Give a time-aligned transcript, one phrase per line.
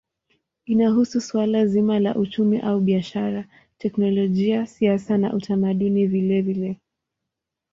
[0.65, 3.45] Inahusu suala zima la uchumi au biashara,
[3.77, 6.77] teknolojia, siasa na utamaduni vilevile.